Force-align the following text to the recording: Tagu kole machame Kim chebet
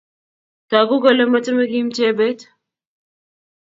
Tagu 0.69 0.95
kole 1.03 1.23
machame 1.31 1.63
Kim 1.71 1.87
chebet 1.95 2.39